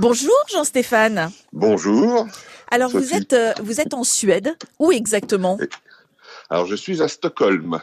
[0.00, 1.30] Bonjour Jean-Stéphane.
[1.52, 2.26] Bonjour.
[2.68, 4.56] Alors vous êtes euh, vous êtes en Suède.
[4.80, 5.56] Où exactement?
[6.50, 7.80] Alors je suis à Stockholm,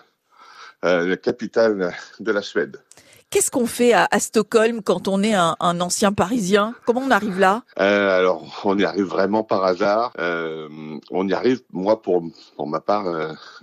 [0.83, 2.81] euh, la capitale de la Suède.
[3.29, 6.75] Qu'est-ce qu'on fait à, Stockholm quand on est un, ancien Parisien?
[6.85, 7.63] Comment on arrive là?
[7.79, 10.11] Euh, Alors, on y arrive vraiment par hasard.
[10.17, 12.25] on y arrive, moi, pour,
[12.57, 13.05] pour ma part,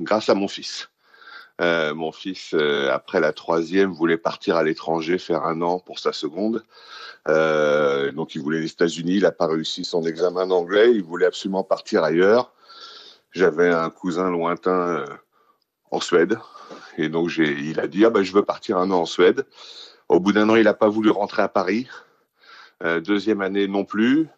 [0.01, 0.89] grâce à mon fils.
[1.61, 5.99] Euh, mon fils, euh, après la troisième, voulait partir à l'étranger, faire un an pour
[5.99, 6.65] sa seconde.
[7.27, 11.27] Euh, donc il voulait les États-Unis, il n'a pas réussi son examen d'anglais, il voulait
[11.27, 12.53] absolument partir ailleurs.
[13.33, 15.05] J'avais un cousin lointain
[15.91, 16.39] en Suède,
[16.97, 19.47] et donc il a dit ah ben je veux partir un an en Suède.
[20.09, 21.89] Au bout d'un an, il n'a pas voulu rentrer à Paris.
[22.83, 24.29] deuxième année non plus.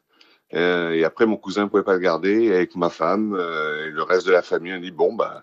[0.52, 2.52] et après, mon cousin ne pouvait pas le garder.
[2.52, 5.42] avec ma femme et le reste de la famille, on dit bon bah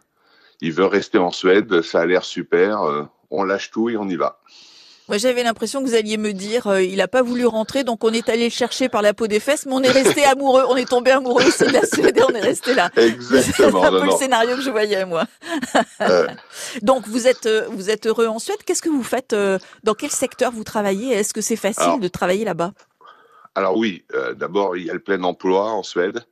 [0.61, 4.07] il veut rester en Suède, ça a l'air super, euh, on lâche tout et on
[4.07, 4.39] y va.
[5.07, 8.03] Moi, j'avais l'impression que vous alliez me dire, euh, il n'a pas voulu rentrer, donc
[8.03, 10.63] on est allé le chercher par la peau des fesses, mais on est resté amoureux,
[10.67, 12.90] on est tombé amoureux aussi de la Suède et on est resté là.
[12.98, 13.82] Exactement.
[13.82, 15.26] C'est un peu le scénario que je voyais moi.
[16.01, 16.27] Euh.
[16.82, 18.57] donc vous êtes vous êtes heureux en Suède.
[18.65, 19.35] Qu'est-ce que vous faites
[19.84, 21.13] Dans quel secteur vous travaillez?
[21.13, 22.73] Est-ce que c'est facile de travailler là-bas?
[23.55, 24.04] Alors oui,
[24.35, 26.23] d'abord il y a le plein emploi en Suède,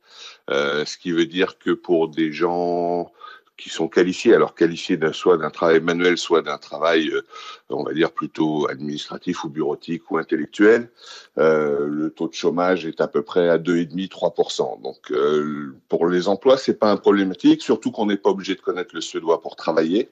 [0.48, 3.10] ce qui veut dire que pour des gens
[3.56, 7.22] qui sont qualifiés, alors qualifiés soit d'un travail manuel, soit d'un travail, euh,
[7.70, 10.90] on va dire plutôt administratif ou bureautique ou intellectuel,
[11.38, 14.82] euh, le taux de chômage est à peu près à 2,5-3%.
[14.82, 18.60] Donc euh, pour les emplois, c'est pas un problématique, surtout qu'on n'est pas obligé de
[18.60, 20.10] connaître le suédois pour travailler.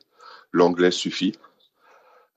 [0.53, 1.34] L'anglais suffit.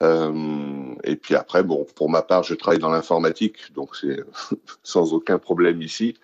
[0.03, 4.23] Euh, et puis après, bon, pour ma part, je travaille dans l'informatique, donc c'est
[4.83, 6.15] sans aucun problème ici.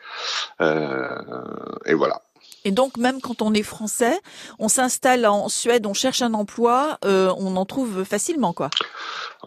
[0.62, 1.22] Euh,
[1.86, 2.22] et voilà.
[2.66, 4.19] Et donc, même quand on est français,
[4.59, 8.69] on s'installe en Suède, on cherche un emploi, euh, on en trouve facilement, quoi.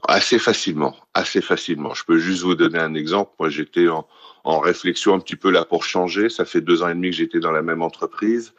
[0.08, 1.94] Assez facilement, assez facilement.
[1.94, 3.32] Je peux juste vous donner un exemple.
[3.38, 4.06] Moi, j'étais en,
[4.44, 6.28] en, réflexion un petit peu là pour changer.
[6.28, 8.52] Ça fait deux ans et demi que j'étais dans la même entreprise.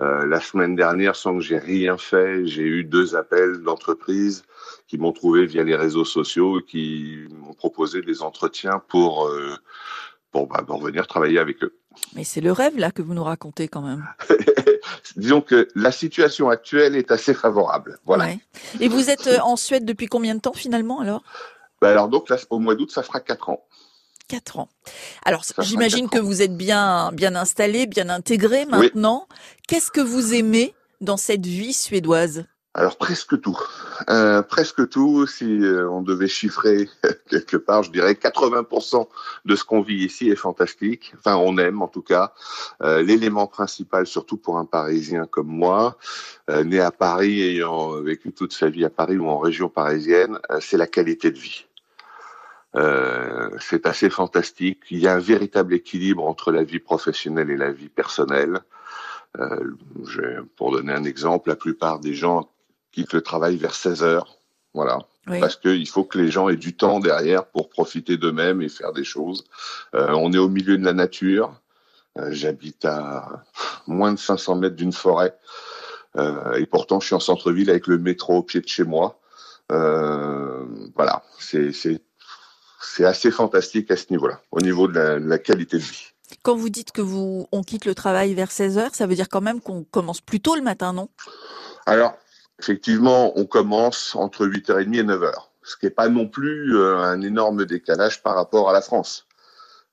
[0.00, 4.44] Euh, la semaine dernière, sans que j'ai rien fait, j'ai eu deux appels d'entreprises
[4.86, 9.56] qui m'ont trouvé via les réseaux sociaux, qui m'ont proposé des entretiens pour euh,
[10.30, 11.74] pour, bah, pour venir travailler avec eux.
[12.14, 14.06] Mais c'est le rêve là que vous nous racontez quand même.
[15.16, 17.98] Disons que la situation actuelle est assez favorable.
[18.06, 18.28] Voilà.
[18.80, 21.22] Et vous êtes euh, en Suède depuis combien de temps finalement alors?
[21.80, 23.64] Bah Alors donc là, au mois d'août, ça fera quatre ans.
[24.28, 24.68] Quatre ans.
[25.24, 29.26] Alors j'imagine que vous êtes bien bien installé, bien intégré maintenant.
[29.66, 32.44] Qu'est-ce que vous aimez dans cette vie suédoise?
[32.78, 33.58] Alors presque tout,
[34.08, 35.26] euh, presque tout.
[35.26, 36.88] Si euh, on devait chiffrer
[37.28, 39.08] quelque part, je dirais 80%
[39.44, 41.12] de ce qu'on vit ici est fantastique.
[41.18, 42.32] Enfin, on aime en tout cas.
[42.82, 45.98] Euh, l'élément principal, surtout pour un Parisien comme moi,
[46.64, 50.76] né à Paris, ayant vécu toute sa vie à Paris ou en région parisienne, c'est
[50.76, 51.66] la qualité de vie.
[53.58, 54.82] c'est assez fantastique.
[54.90, 58.60] Il y a un véritable équilibre entre la vie professionnelle et la vie personnelle.
[60.56, 62.48] Pour donner un exemple, la plupart des gens
[62.92, 64.38] quittent le travail vers 16 heures.
[64.74, 64.98] Voilà.
[65.40, 68.92] Parce qu'il faut que les gens aient du temps derrière pour profiter d'eux-mêmes et faire
[68.92, 69.44] des choses.
[69.94, 71.52] Euh, on est au milieu de la nature.
[72.18, 73.44] Euh, j'habite à
[73.86, 75.36] moins de 500 mètres d'une forêt.
[76.16, 79.20] Euh, et pourtant, je suis en centre-ville avec le métro au pied de chez moi.
[79.68, 81.72] voilà, c'est
[82.80, 86.06] c'est assez fantastique à ce niveau-là, au niveau de la, de la, qualité de vie.
[86.42, 89.28] Quand vous dites que vous on quitte le travail vers 16 heures, ça veut dire
[89.28, 91.08] quand même qu'on commence plus tôt le matin, non?
[91.86, 92.14] Alors,
[92.58, 95.32] effectivement, on commence entre 8h30 et 9h,
[95.62, 99.28] ce qui n'est pas non plus euh, un énorme décalage par rapport à la France.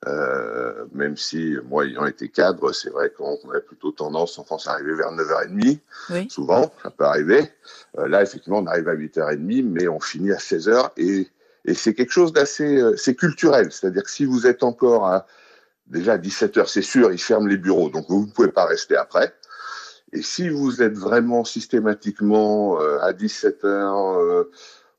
[0.07, 4.67] Euh, même si, moi, ayant été cadre, c'est vrai qu'on a plutôt tendance en France
[4.67, 5.79] à arriver vers 9h30,
[6.11, 6.27] oui.
[6.29, 7.51] souvent, ça peut arriver.
[7.97, 11.27] Euh, là, effectivement, on arrive à 8h30, mais on finit à 16h, et,
[11.65, 12.77] et c'est quelque chose d'assez...
[12.77, 15.25] Euh, c'est culturel, c'est-à-dire que si vous êtes encore à...
[15.87, 18.95] Déjà à 17h, c'est sûr, ils ferment les bureaux, donc vous ne pouvez pas rester
[18.95, 19.35] après.
[20.15, 24.49] Et si vous êtes vraiment systématiquement euh, à 17 heures euh,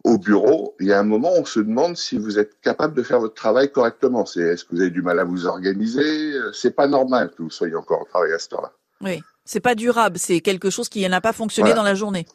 [0.05, 2.95] au bureau, il y a un moment où on se demande si vous êtes capable
[2.95, 4.27] de faire votre travail correctement.
[4.27, 6.35] C'est est-ce que vous avez du mal à vous organiser?
[6.53, 8.73] C'est pas normal que vous soyez encore au travail à cette heure-là.
[9.01, 10.19] Oui, c'est pas durable.
[10.19, 12.27] C'est quelque chose qui n'a pas fonctionné dans la journée.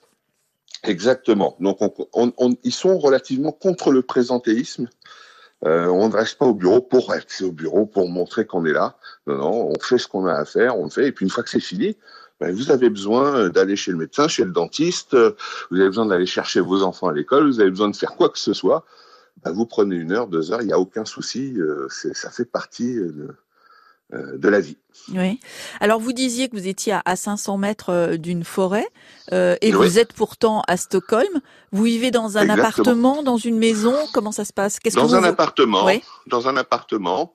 [0.84, 1.56] Exactement.
[1.60, 4.90] Donc, on, on, ils sont relativement contre le présentéisme.
[5.64, 8.74] Euh, on ne reste pas au bureau pour rester au bureau, pour montrer qu'on est
[8.74, 8.96] là.
[9.28, 11.08] Non, non, on fait ce qu'on a à faire, on le fait.
[11.08, 11.96] Et puis une fois que c'est fini,
[12.42, 15.36] ben, vous avez besoin euh, d'aller chez le médecin, chez le dentiste, euh,
[15.70, 18.30] vous avez besoin d'aller chercher vos enfants à l'école, vous avez besoin de faire quoi
[18.30, 18.84] que ce soit,
[19.44, 22.46] ben, vous prenez une heure, deux heures, il n'y a aucun souci, euh, ça fait
[22.46, 23.36] partie de,
[24.12, 24.78] de, la vie.
[25.14, 25.40] Oui.
[25.80, 28.88] Alors vous disiez que vous étiez à 500 mètres d'une forêt
[29.32, 31.30] et vous êtes pourtant à Stockholm.
[31.72, 34.80] Vous vivez dans un appartement, dans une maison Comment ça se passe?
[34.96, 35.88] Dans un appartement.
[36.28, 37.34] Dans un appartement.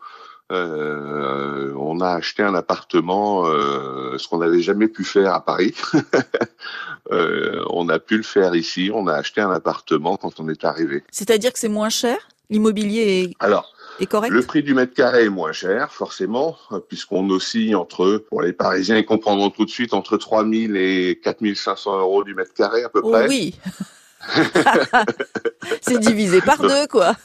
[0.52, 5.74] Euh, on a acheté un appartement, euh, ce qu'on n'avait jamais pu faire à Paris.
[7.12, 8.90] euh, on a pu le faire ici.
[8.92, 11.02] On a acheté un appartement quand on est arrivé.
[11.10, 12.16] C'est-à-dire que c'est moins cher?
[12.48, 14.30] L'immobilier est, Alors, est correct?
[14.30, 16.56] le prix du mètre carré est moins cher, forcément,
[16.88, 21.98] puisqu'on oscille entre, pour les Parisiens, ils comprendront tout de suite, entre 3000 et 4500
[21.98, 23.26] euros du mètre carré à peu Oh près.
[23.26, 23.56] oui
[25.82, 27.14] C'est divisé par deux, quoi.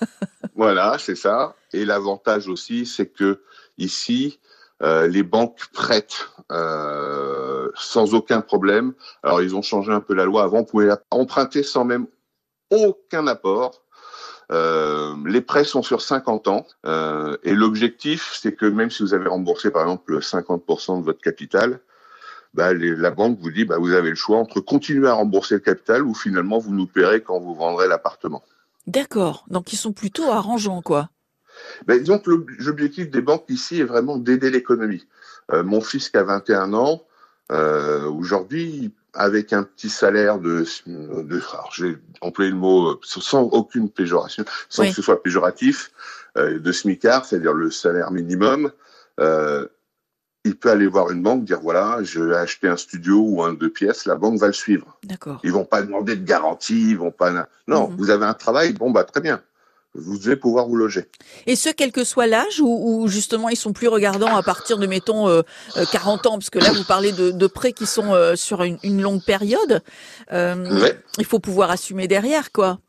[0.56, 1.56] Voilà, c'est ça.
[1.74, 3.42] Et l'avantage aussi, c'est que
[3.80, 4.40] ici,
[4.84, 8.94] euh, les banques prêtent euh, sans aucun problème.
[9.24, 10.44] Alors, ils ont changé un peu la loi.
[10.44, 12.06] Avant, on pouvait emprunter sans même
[12.70, 13.84] aucun apport.
[14.52, 16.68] Euh, les prêts sont sur 50 ans
[17.44, 21.80] et l'objectif, c'est que même si vous avez remboursé par exemple 50% de votre capital,
[22.54, 25.56] bah, les- la banque vous dit bah, vous avez le choix entre continuer à rembourser
[25.56, 28.44] le capital ou finalement vous nous paierez quand vous vendrez l'appartement.
[28.88, 29.46] D'accord.
[29.50, 31.10] Donc ils sont plutôt arrangeants, quoi.
[31.86, 35.06] Ben, l'ob- l'objectif des banques ici est vraiment d'aider l'économie.
[35.52, 37.04] Euh, mon fils qui a 21 ans,
[37.52, 43.42] euh, aujourd'hui, avec un petit salaire de, de alors, j'ai employé le mot euh, sans
[43.44, 44.90] aucune péjoration, sans Oui.
[44.90, 45.92] que ce soit péjoratif,
[46.38, 48.72] euh, de SMICAR, c'est-à-dire le salaire minimum,
[50.44, 53.54] il peut aller voir une banque, dire voilà, je vais acheter un studio ou un
[53.54, 54.98] deux pièces, la banque va le suivre.
[55.04, 55.40] D'accord.
[55.44, 57.32] Ils vont pas demander de garantie, ils vont pas.
[57.68, 57.96] Non, Mhm.
[57.98, 59.42] vous avez un travail, bon bah très bien,
[59.94, 61.06] vous devez pouvoir vous loger.
[61.46, 62.68] Et ce, quel que soit l'âge, ou,
[63.04, 65.42] ou justement ils sont plus regardants à partir de, mettons, euh,
[65.78, 68.64] euh, 40 ans, parce que là vous parlez de, de prêts qui sont euh, sur
[68.64, 69.82] une, une longue période.
[70.32, 70.98] Euh, Ouais.
[71.20, 72.80] Il faut pouvoir assumer derrière, quoi.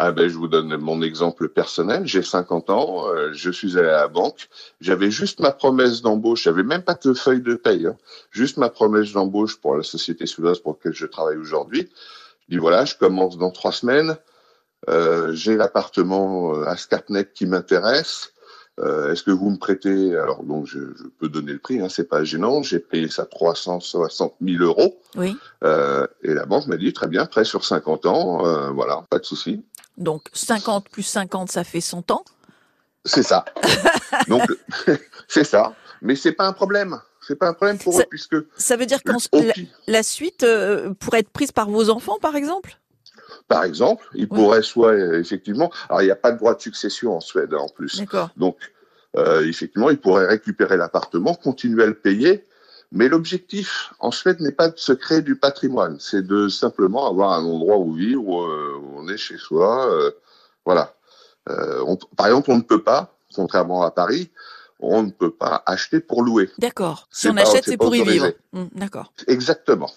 [0.00, 2.06] Ah ben, je vous donne mon exemple personnel.
[2.06, 4.48] J'ai 50 ans, euh, je suis allé à la banque.
[4.80, 6.44] J'avais juste ma promesse d'embauche.
[6.44, 7.86] J'avais même pas de feuille de paye.
[7.88, 7.96] hein.
[8.30, 11.88] Juste ma promesse d'embauche pour la société suédoise pour laquelle je travaille aujourd'hui.
[12.48, 14.16] Je dis voilà, je commence dans trois semaines.
[14.88, 18.32] Euh, J'ai l'appartement euh, à Skarpnec qui m'intéresse.
[18.78, 20.16] Euh, Est-ce que vous me prêtez?
[20.16, 22.62] Alors donc je, je peux donner le prix, hein, c'est pas gênant.
[22.62, 25.00] J'ai payé ça 360 000 euros.
[25.16, 25.36] Oui.
[25.64, 29.18] Euh, et la banque m'a dit très bien, prêt sur 50 ans, euh, voilà, pas
[29.18, 29.64] de souci.
[29.98, 32.24] Donc 50 plus 50, ça fait 100 ans.
[33.04, 33.44] C'est ça.
[34.28, 34.42] Donc,
[35.28, 35.74] c'est ça.
[36.02, 36.98] Mais c'est pas un problème.
[37.20, 39.42] C'est pas un problème pour Ça- eux puisque Ça veut dire qu'en au
[39.86, 42.78] la, suite euh, pourrait être prise par vos enfants, par exemple?
[43.48, 45.70] Par exemple, ils pourraient soit effectivement.
[45.88, 47.98] Alors, il n'y a pas de droit de succession en Suède hein, en plus.
[47.98, 48.30] D'accord.
[48.36, 48.56] Donc,
[49.16, 52.46] euh, effectivement, ils pourraient récupérer l'appartement, continuer à le payer.
[52.90, 57.32] Mais l'objectif en Suède n'est pas de se créer du patrimoine, c'est de simplement avoir
[57.32, 59.86] un endroit où vivre, où, euh, où on est chez soi.
[59.92, 60.10] euh,
[60.64, 60.94] voilà.
[61.50, 64.30] Euh, on- par exemple, on ne peut pas, contrairement à Paris,
[64.80, 66.50] on ne peut pas acheter pour louer.
[66.58, 67.08] D'accord.
[67.10, 68.32] Si on pas- achète, c'est pour y vivre.
[68.54, 69.12] Hum, D'accord.
[69.26, 69.90] Exactement.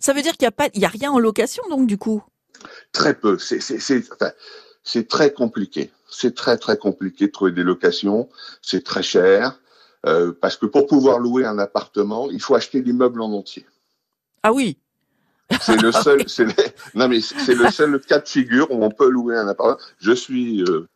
[0.00, 1.98] Ça veut dire qu'il n'y a pas, il y a rien en location, donc du
[1.98, 2.22] coup?
[2.92, 3.36] Très peu.
[3.36, 4.30] Enfin,
[4.82, 5.90] c'est très compliqué.
[6.10, 8.28] C'est très très compliqué de trouver des locations.
[8.62, 9.58] C'est très cher
[10.06, 13.66] euh, parce que pour pouvoir louer un appartement, il faut acheter l'immeuble en entier.
[14.42, 14.76] Ah oui.
[15.60, 16.28] C'est le seul.
[16.28, 16.52] c'est le-
[16.94, 19.78] non mais c'est le seul cas de figure où on peut louer un appartement.
[19.98, 20.86] Je suis euh,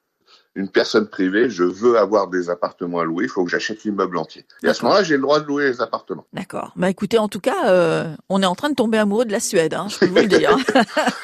[0.58, 1.48] une personne privée.
[1.48, 3.24] Je veux avoir des appartements à louer.
[3.24, 4.44] Il faut que j'achète l'immeuble entier.
[4.64, 6.26] Et à ce moment-là, j'ai le droit de louer les appartements.
[6.32, 6.72] D'accord.
[6.74, 9.38] Bah écoutez, en tout cas, euh, on est en train de tomber amoureux de la
[9.38, 10.56] Suède, hein, je peux vous le dire.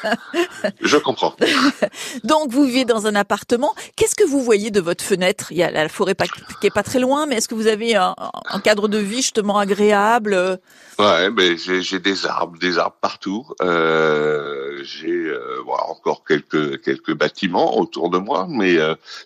[0.81, 1.35] Je comprends.
[2.23, 3.75] Donc vous vivez dans un appartement.
[3.97, 5.51] Qu'est-ce que vous voyez de votre fenêtre?
[5.51, 6.15] Il y a la forêt
[6.61, 8.15] qui est pas très loin, mais est-ce que vous avez un,
[8.49, 10.59] un cadre de vie justement agréable?
[10.97, 13.45] Ouais, mais j'ai des arbres, des arbres partout.
[13.61, 18.77] Euh, j'ai euh, encore quelques quelques bâtiments autour de moi, mais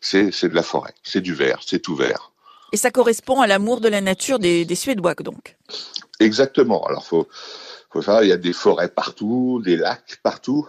[0.02, 2.32] c'est de la forêt, c'est du vert, c'est tout vert.
[2.72, 5.58] Et ça correspond à l'amour de la nature des, des Suédois, donc.
[6.20, 6.86] Exactement.
[6.86, 7.28] Alors faut
[7.92, 10.68] faut savoir, il y a des forêts partout, des lacs partout,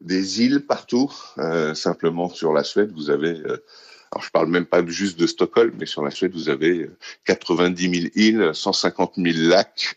[0.00, 1.10] des îles partout.
[1.38, 3.64] Euh, simplement sur la Suède, vous avez euh,
[4.12, 6.96] alors je parle même pas juste de Stockholm, mais sur la Suède, vous avez euh,
[7.26, 9.96] 90 000 îles, 150 000 lacs.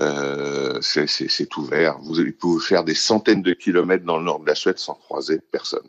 [0.00, 1.98] Euh, c'est ouvert.
[2.00, 5.40] Vous pouvez faire des centaines de kilomètres dans le nord de la Suède sans croiser
[5.52, 5.86] personne.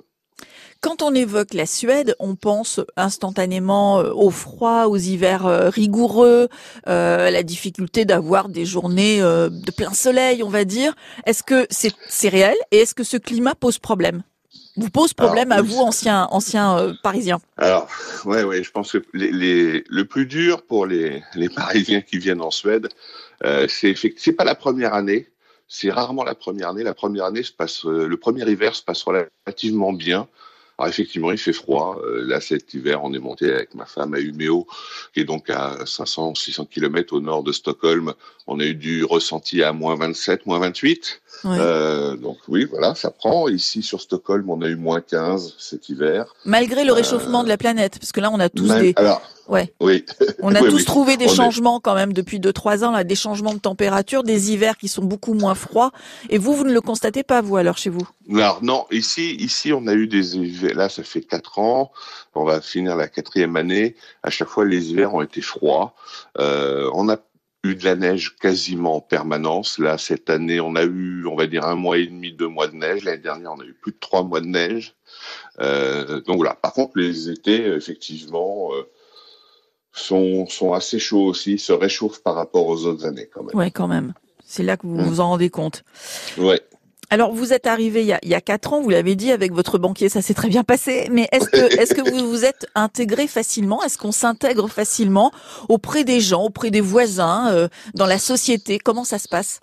[0.83, 6.49] Quand on évoque la Suède, on pense instantanément euh, au froid, aux hivers euh, rigoureux,
[6.89, 10.93] euh, à la difficulté d'avoir des journées euh, de plein soleil, on va dire.
[11.25, 14.23] Est-ce que c'est réel et est-ce que ce climat pose problème?
[14.75, 17.39] Vous pose problème Alors, à vous, anciens anciens euh, Parisiens?
[17.55, 17.87] Alors,
[18.25, 22.17] ouais, ouais, je pense que les, les- le plus dur pour les, les Parisiens qui
[22.17, 22.89] viennent en Suède,
[23.45, 25.29] euh, c'est pas la première année.
[25.69, 26.83] C'est rarement la première année.
[26.83, 30.27] La première année se passe, euh, le premier hiver se passe relativement bien.
[30.77, 31.99] Alors effectivement, il fait froid.
[32.03, 34.65] Euh, là, cet hiver, on est monté avec ma femme à Umeå,
[35.13, 38.13] qui est donc à 500, 600 kilomètres au nord de Stockholm.
[38.47, 41.21] On a eu du ressenti à moins 27, moins 28.
[41.43, 41.57] Ouais.
[41.59, 43.47] Euh, donc oui, voilà, ça prend.
[43.47, 46.33] Ici, sur Stockholm, on a eu moins 15 cet hiver.
[46.45, 49.21] Malgré le réchauffement de la planète, parce que là, on a tous Même- des, alors,
[49.47, 49.73] Ouais.
[49.81, 50.05] Oui.
[50.39, 50.85] On a Oui, tous oui.
[50.85, 53.59] trouvé des On est- changements quand même depuis deux trois ans, là, des changements de
[53.59, 55.91] température, des hivers qui sont beaucoup moins froids.
[56.29, 58.07] Et vous, vous ne le constatez pas, vous, alors, chez vous?
[58.33, 60.75] Alors non, ici, ici, on a eu des hivers.
[60.75, 61.91] Là, ça fait quatre ans.
[62.35, 63.95] On va finir la quatrième année.
[64.23, 65.93] À chaque fois, les hivers ont été froids.
[66.39, 67.17] Euh, on a
[67.65, 69.77] eu de la neige quasiment en permanence.
[69.79, 72.67] Là, cette année, on a eu, on va dire, un mois et demi, deux mois
[72.67, 73.03] de neige.
[73.05, 74.95] L'année dernière, on a eu plus de trois mois de neige.
[75.61, 76.55] Euh, donc voilà.
[76.55, 78.83] Par contre, les étés, effectivement, euh,
[79.93, 83.55] sont, sont assez chauds aussi, se réchauffent par rapport aux autres années quand même.
[83.55, 84.13] Ouais, quand même.
[84.45, 85.03] C'est là que vous Mm.
[85.03, 85.83] vous en rendez compte.
[86.37, 86.61] Ouais.
[87.09, 89.31] Alors, vous êtes arrivé il y a, il y a quatre ans, vous l'avez dit,
[89.31, 91.07] avec votre banquier, ça s'est très bien passé.
[91.11, 93.83] Mais est-ce que, est-ce que vous vous êtes intégré facilement?
[93.83, 95.31] Est-ce qu'on s'intègre facilement
[95.69, 98.79] auprès des gens, auprès des voisins, euh, dans la société?
[98.79, 99.59] Comment ça se passe?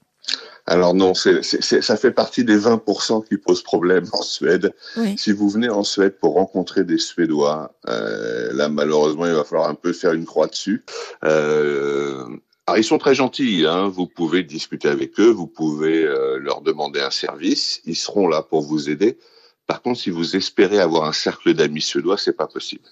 [0.66, 4.72] Alors non, c'est, c'est- c'est- ça fait partie des 20% qui posent problème en Suède.
[4.96, 5.16] Oui.
[5.18, 9.68] Si vous venez en Suède pour rencontrer des Suédois, euh, là malheureusement il va falloir
[9.68, 10.84] un peu faire une croix dessus.
[11.25, 12.25] Euh,
[12.66, 13.88] alors ils sont très gentils, hein.
[13.88, 18.42] vous pouvez discuter avec eux, vous pouvez euh, leur demander un service, ils seront là
[18.42, 19.18] pour vous aider.
[19.66, 22.84] Par contre, si vous espérez avoir un cercle d'amis suédois, c'est pas possible.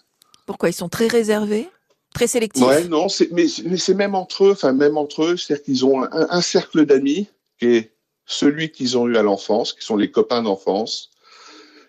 [0.47, 0.69] Pourquoi?
[0.71, 1.69] Ils sont très réservés?
[2.15, 5.65] Très sélectifs Ouais, non, mais, mais c'est même entre eux, enfin même entre eux, c'est-à-dire
[5.65, 7.93] qu'ils ont un, un cercle d'amis qui est
[8.27, 11.11] celui qu'ils ont eu à l'enfance, qui sont les copains d'enfance.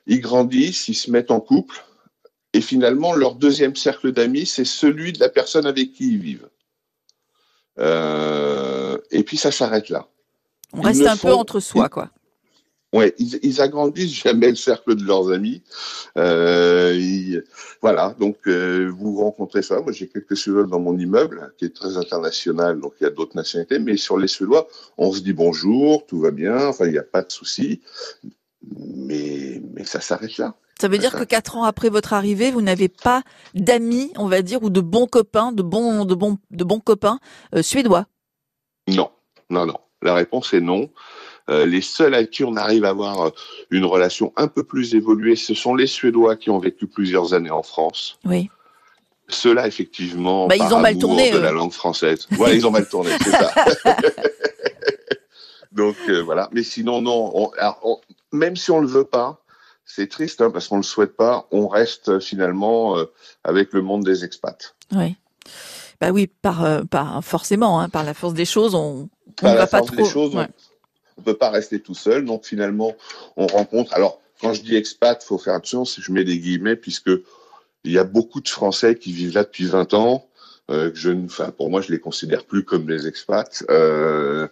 [0.07, 1.83] Ils grandissent, ils se mettent en couple,
[2.53, 6.49] et finalement leur deuxième cercle d'amis, c'est celui de la personne avec qui ils vivent.
[7.77, 10.07] Euh, et puis ça s'arrête là.
[10.73, 12.09] On Ils reste un peu entre soi, quoi.
[12.91, 15.61] Ouais, ils, ils agrandissent jamais le cercle de leurs amis.
[16.17, 17.43] Euh, ils-
[17.81, 19.79] voilà, donc euh, vous rencontrez ça.
[19.79, 23.11] Moi, j'ai quelques Suédois dans mon immeuble, qui est très international, donc il y a
[23.11, 23.77] d'autres nationalités.
[23.77, 24.67] Mais sur les Suédois,
[24.97, 27.81] on se dit bonjour, tout va bien, enfin il n'y a pas de souci.
[28.63, 30.55] Mais mais ça s'arrête là.
[30.81, 33.21] Ça veut dire que quatre ans après votre arrivée, vous n'avez pas
[33.53, 37.19] d'amis, on va dire, ou de bons copains, de bons, de bons, de bons copains
[37.53, 38.05] euh, suédois?
[38.87, 39.11] Non,
[39.49, 39.77] non, non.
[40.01, 40.89] La réponse est non.
[41.49, 43.29] Euh, les seuls avec qui on arrive à avoir euh,
[43.71, 47.49] une relation un peu plus évoluée, ce sont les Suédois qui ont vécu plusieurs années
[47.49, 48.19] en France.
[48.25, 48.49] Oui.
[49.29, 51.41] Ceux-là, effectivement, Bah, ils ont mal tourné, de eux.
[51.41, 52.27] la langue française.
[52.37, 53.51] Ouais, ils ont mal tourné, c'est ça.
[55.71, 56.49] Donc euh, voilà.
[56.51, 57.31] Mais sinon, non.
[57.33, 57.99] on- alors, on-
[58.31, 59.41] même si on le veut pas,
[59.85, 61.47] c'est triste hein, parce qu'on le souhaite pas.
[61.51, 63.05] On reste euh, finalement euh,
[63.43, 64.75] avec le monde des expats.
[64.93, 65.15] Oui.
[66.01, 69.09] Bah oui, par, euh, par forcément, hein, par la force des choses, on,
[69.43, 69.95] ne va pas force trop.
[70.03, 70.47] des choses, ouais.
[70.47, 70.68] on,
[71.19, 72.25] on peut pas rester tout seul.
[72.25, 72.95] Donc finalement,
[73.37, 73.93] on rencontre.
[73.93, 75.85] Alors quand je dis expat, faut faire attention.
[75.85, 77.11] Si je mets des guillemets, puisque
[77.83, 80.25] il y a beaucoup de Français qui vivent là depuis 20 ans.
[80.69, 83.63] Euh, que je, enfin, pour moi, je les considère plus comme des expats.
[83.71, 84.47] Euh,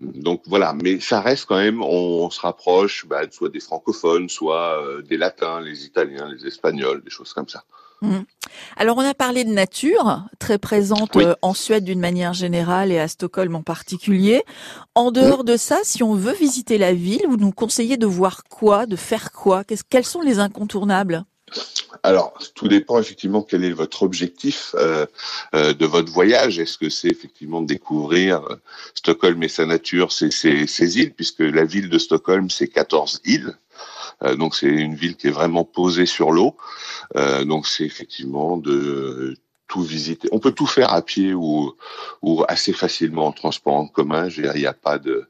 [0.00, 4.28] donc voilà, mais ça reste quand même, on, on se rapproche, bah, soit des francophones,
[4.28, 7.64] soit euh, des latins, les italiens, les espagnols, des choses comme ça.
[8.76, 11.24] Alors on a parlé de nature, très présente Oui.
[11.24, 14.42] euh, en Suède d'une manière générale et à Stockholm en particulier.
[14.94, 18.44] En dehors de ça, si on veut visiter la ville, vous nous conseillez de voir
[18.44, 19.64] quoi, de faire quoi?
[19.64, 21.24] Qu'est-ce- Quels sont les incontournables?
[22.02, 25.06] Alors, tout dépend effectivement quel est votre objectif euh,
[25.54, 26.58] euh, de votre voyage.
[26.58, 28.56] Est-ce que c'est effectivement de découvrir euh,
[28.94, 33.54] Stockholm et sa nature, ses îles, puisque la ville de Stockholm, c'est 14 îles.
[34.22, 36.56] Euh, donc c'est une ville qui est vraiment posée sur l'eau.
[37.16, 39.36] Euh, donc c'est effectivement de
[39.68, 40.28] tout visiter.
[40.32, 41.74] On peut tout faire à pied ou,
[42.20, 44.28] ou assez facilement en transport en commun.
[44.28, 45.28] Il n'y a pas de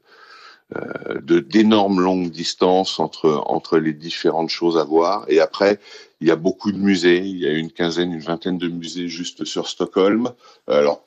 [0.75, 5.25] euh, de d'énormes longues distances entre entre les différentes choses à voir.
[5.27, 5.79] Et après,
[6.19, 7.19] il y a beaucoup de musées.
[7.19, 10.31] Il y a une quinzaine, une vingtaine de musées juste sur Stockholm.
[10.67, 11.03] Alors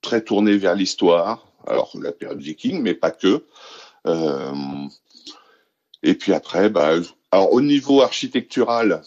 [0.00, 1.46] très tournés vers l'histoire.
[1.66, 3.44] Alors la période viking, mais pas que.
[6.02, 6.94] Et puis après, bah,
[7.30, 9.02] alors au niveau architectural,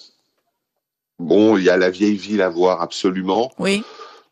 [1.20, 3.52] bon, il y a la vieille ville à voir absolument.
[3.60, 3.84] Oui.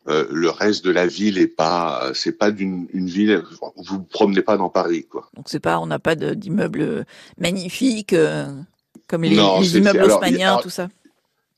[0.06, 3.42] Euh, le reste de la ville est pas, c'est pas d'une une ville.
[3.76, 5.30] Vous vous promenez pas dans Paris, quoi.
[5.34, 7.06] Donc c'est pas, on n'a pas d'immeubles
[7.38, 8.46] magnifiques euh,
[9.08, 10.88] comme les, Non, les immeubles haussmanniens, tout ça.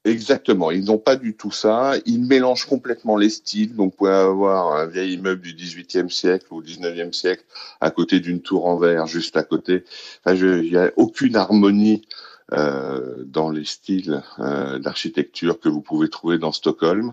[0.06, 1.94] Exactement, ils n'ont pas du tout ça.
[2.06, 3.74] Ils mélangent complètement les styles.
[3.74, 7.42] Donc, vous pouvez avoir un vieil immeuble du 18e siècle ou 19e siècle
[7.80, 9.82] à côté d'une tour en verre, juste à côté.
[10.24, 12.06] Enfin, il n'y a aucune harmonie
[12.52, 17.12] euh, dans les styles euh, d'architecture que vous pouvez trouver dans Stockholm.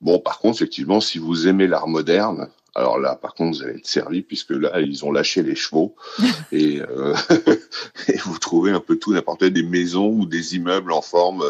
[0.00, 3.78] Bon, par contre, effectivement, si vous aimez l'art moderne, alors là, par contre, vous allez
[3.78, 5.94] être servi puisque là, ils ont lâché les chevaux
[6.52, 7.14] et, euh,
[8.08, 11.44] et vous trouvez un peu tout, n'importe quel des maisons ou des immeubles en forme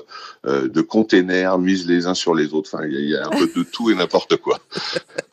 [0.47, 2.71] euh, de containers mis les uns sur les autres.
[2.73, 4.59] Enfin, il y, a- il y a un peu de tout et n'importe quoi.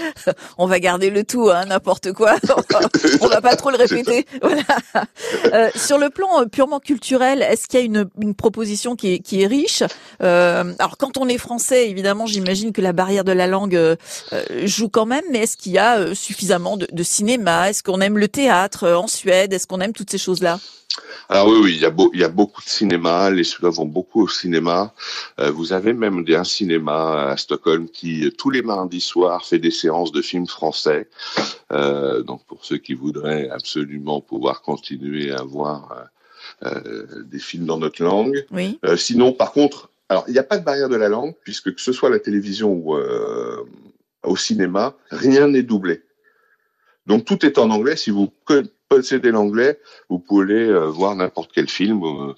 [0.58, 2.36] on va garder le tout, hein, n'importe quoi.
[3.20, 4.26] on va pas trop le répéter.
[4.42, 4.62] Voilà.
[5.52, 9.14] Euh, sur le plan euh, purement culturel, est-ce qu'il y a une, une proposition qui
[9.14, 9.82] est, qui est riche?
[10.22, 13.96] Euh, Alors, quand on est français, évidemment, j'imagine que la barrière de la langue euh,
[14.64, 15.24] joue quand même.
[15.30, 17.70] Mais est-ce qu'il y a suffisamment de, de cinéma?
[17.70, 19.52] Est-ce qu'on aime le théâtre en Suède?
[19.52, 20.58] Est-ce qu'on aime toutes ces choses-là?
[21.28, 23.30] Alors oui, oui, il y, a il y a beaucoup de cinéma.
[23.30, 24.92] Les Suédois vont beaucoup au cinéma.
[25.40, 29.70] Euh, vous avez même un cinéma à Stockholm qui tous les mardis soirs fait des
[29.70, 31.08] séances de films français.
[31.72, 36.10] Euh, donc pour ceux qui voudraient absolument pouvoir continuer à voir
[36.64, 38.44] euh, euh des films dans notre langue.
[38.50, 38.78] Oui.
[38.84, 41.74] Euh, sinon, par contre, alors il n'y a pas de barrière de la langue puisque
[41.74, 43.64] que ce soit la télévision ou euh,
[44.22, 46.02] au cinéma, rien n'est doublé.
[47.06, 47.96] Donc tout est en anglais.
[47.96, 48.32] Si vous
[48.96, 52.02] possédez l'anglais, vous pouvez euh, voir n'importe quel film.
[52.02, 52.34] Euh,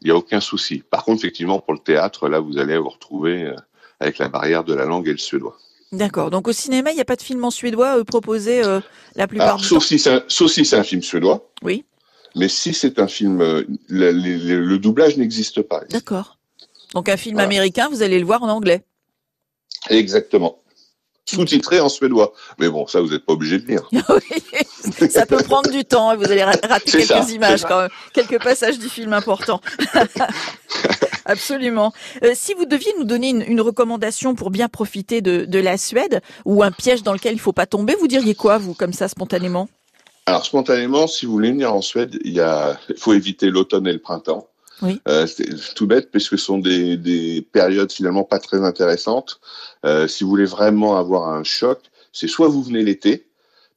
[0.00, 0.82] il n'y a aucun souci.
[0.88, 3.56] Par contre, effectivement, pour le théâtre, là, vous allez vous retrouver euh,
[3.98, 5.56] avec la barrière de la langue et le suédois.
[5.90, 6.30] D'accord.
[6.30, 8.62] Donc au cinéma, il n'y a pas de film en suédois proposé
[9.16, 9.86] la plupart Alors, du sauf temps.
[9.86, 11.50] Si sauf si c'est un film suédois.
[11.62, 11.86] Oui.
[12.36, 15.80] Mais si c'est un film, le, le, le doublage n'existe pas.
[15.88, 16.36] D'accord.
[16.92, 17.46] Donc un film voilà.
[17.48, 18.84] américain, vous allez le voir en anglais.
[19.88, 20.58] Exactement
[21.28, 22.32] sous-titré en suédois.
[22.58, 23.88] Mais bon, ça, vous n'êtes pas obligé de lire.
[25.10, 26.16] ça peut prendre du temps.
[26.16, 29.60] Vous allez rater quelques ça, images quand même, quelques passages du film importants.
[31.24, 31.92] Absolument.
[32.24, 35.76] Euh, si vous deviez nous donner une, une recommandation pour bien profiter de, de, la
[35.76, 38.94] Suède ou un piège dans lequel il faut pas tomber, vous diriez quoi, vous, comme
[38.94, 39.68] ça, spontanément?
[40.24, 43.86] Alors, spontanément, si vous voulez venir en Suède, il y a, il faut éviter l'automne
[43.86, 44.46] et le printemps.
[44.82, 49.40] Euh, c'est tout bête puisque ce sont des, des périodes finalement pas très intéressantes.
[49.84, 51.80] Euh, si vous voulez vraiment avoir un choc,
[52.12, 53.28] c'est soit vous venez l'été,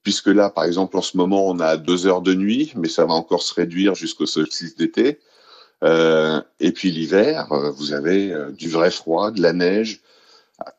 [0.03, 3.05] puisque là, par exemple, en ce moment, on a deux heures de nuit, mais ça
[3.05, 5.20] va encore se réduire jusqu'au solstice d'été.
[5.84, 10.01] Euh, et puis l'hiver, vous avez du vrai froid, de la neige.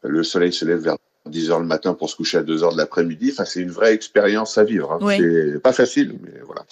[0.02, 0.96] Le soleil se lève vers
[1.32, 3.30] 10 heures le matin pour se coucher à 2 heures de l'après-midi.
[3.32, 4.92] Enfin, c'est une vraie expérience à vivre.
[4.92, 4.98] Hein.
[5.00, 5.16] Oui.
[5.18, 6.62] C'est pas facile, mais voilà.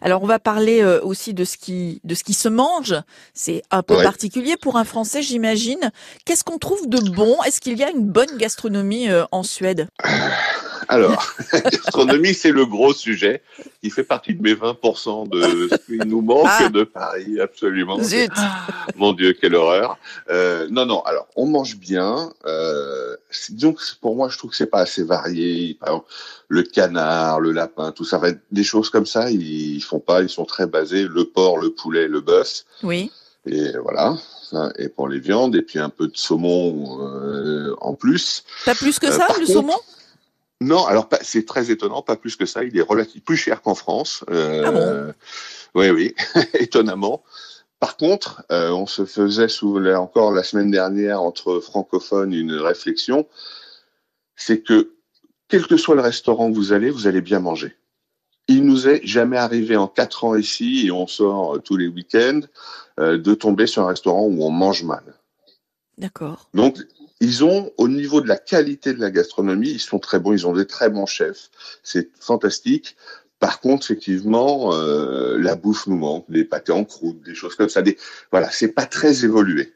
[0.00, 2.94] Alors on va parler euh, aussi de ce qui de ce qui se mange.
[3.34, 4.04] C'est un peu Ouais.
[4.04, 5.90] particulier pour un Français, j'imagine.
[6.24, 7.36] Qu'est-ce qu'on trouve de bon?
[7.44, 9.88] Est-ce qu'il y a une bonne gastronomie euh, en Suède?
[10.88, 13.42] Alors, gastronomie, c'est le gros sujet
[13.82, 16.68] qui fait partie de mes 20% de ce qui nous manque Ah.
[16.68, 18.02] de Paris, absolument.
[18.02, 18.30] Zut
[18.96, 19.98] Mon Dieu, quelle horreur.
[20.30, 22.30] Euh, non, non, alors, on mange bien.
[22.46, 23.16] Euh,
[23.50, 25.76] que pour moi, je trouve que c'est pas assez varié.
[25.80, 26.06] Par exemple,
[26.48, 28.20] le canard, le lapin, tout ça,
[28.50, 31.04] des choses comme ça, ils font pas, ils sont très basés.
[31.08, 32.64] Le porc, le poulet, le bœuf.
[32.82, 33.10] Oui.
[33.46, 34.16] Et voilà.
[34.50, 38.44] Ça, Et pour les viandes, et puis un peu de saumon euh, en plus.
[38.64, 39.74] Pas plus que Euh, ça, le contre, saumon?
[40.60, 42.64] Non, alors c'est très étonnant, pas plus que ça.
[42.64, 44.24] Il est relativement plus cher qu'en France.
[44.30, 45.14] Euh, Ah bon?
[45.74, 46.14] Oui, oui,
[46.54, 47.22] étonnamment.
[47.80, 52.54] Par contre, euh, on se faisait sous, là, encore la semaine dernière entre francophones une
[52.54, 53.26] réflexion,
[54.34, 54.92] c'est que
[55.48, 57.76] quel que soit le restaurant où vous allez, vous allez bien manger.
[58.48, 61.88] Il nous est jamais arrivé en quatre ans ici, et on sort euh, tous les
[61.88, 62.40] week-ends,
[62.98, 65.02] euh, de tomber sur un restaurant où on mange mal.
[65.98, 66.48] D'accord.
[66.54, 66.78] Donc,
[67.20, 70.46] ils ont, au niveau de la qualité de la gastronomie, ils sont très bons, ils
[70.46, 71.50] ont des très bons chefs,
[71.82, 72.96] c'est fantastique.
[73.38, 77.68] Par contre, effectivement, euh, la bouffe nous manque, des pâtés en croûte, des choses comme
[77.68, 77.82] ça.
[77.82, 77.98] Des,
[78.30, 79.74] voilà, c'est pas très évolué.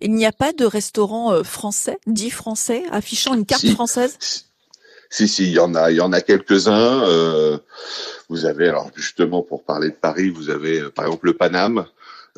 [0.00, 3.72] Il n'y a pas de restaurant euh, français, dit français, affichant une carte Si.
[3.72, 4.16] française?
[5.10, 7.02] Si, si, il y en a, il y en a quelques-uns.
[7.04, 7.58] Euh,
[8.28, 11.86] vous avez, alors justement, pour parler de Paris, vous avez euh, par exemple le Paname,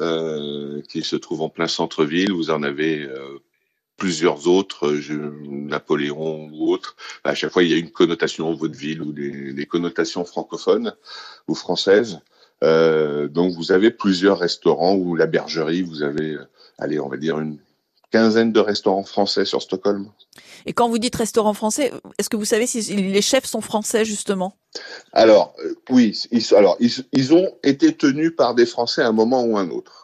[0.00, 2.33] euh, qui se trouve en plein centre-ville.
[2.33, 3.38] Vous en avez euh,
[3.96, 6.96] plusieurs autres, euh, je- Napoléon ou autres.
[7.24, 10.94] À chaque fois, il y a une connotation vaudeville ou des, des connotations francophones
[11.48, 12.20] ou françaises.
[12.62, 15.83] Euh, donc, vous avez plusieurs restaurants ou la bergerie.
[15.83, 16.44] Vous avez, euh,
[16.78, 17.59] allez, on va dire une
[18.11, 20.09] quinzaine de restaurants français sur Stockholm.
[20.66, 24.04] Et quand vous dites restaurant français, est-ce que vous savez si les chefs sont français,
[24.04, 24.57] justement?
[25.12, 29.12] Alors, euh, oui, ils, alors, ils, ils ont été tenus par des Français à un
[29.12, 30.04] moment ou un autre.